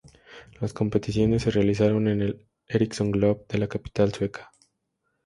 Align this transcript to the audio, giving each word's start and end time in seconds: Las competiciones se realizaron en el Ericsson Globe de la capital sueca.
Las 0.59 0.73
competiciones 0.73 1.43
se 1.43 1.51
realizaron 1.51 2.07
en 2.07 2.23
el 2.23 2.47
Ericsson 2.67 3.11
Globe 3.11 3.45
de 3.47 3.59
la 3.59 3.67
capital 3.67 4.11
sueca. 4.11 4.49